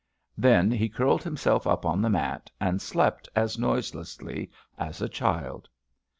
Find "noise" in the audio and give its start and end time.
3.59-3.91